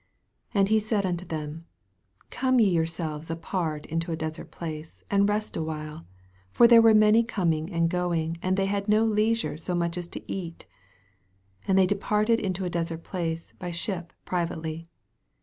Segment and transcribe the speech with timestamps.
[0.53, 1.65] 31 And he said unto them,
[2.31, 6.07] Come ye yourselves apart into a desert place, and rest a while:
[6.49, 10.07] for there were many coming and going, and they had no leisure so much as
[10.07, 10.65] to eat.
[11.65, 14.85] 32 And they departed into a desert place by ship privately.